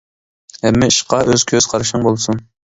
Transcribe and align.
ھەممە 0.67 0.87
ئىشقا 0.95 1.21
ئۆز 1.29 1.47
كۆز 1.53 1.71
قارىشىڭ 1.77 2.11
بولسۇن. 2.11 2.45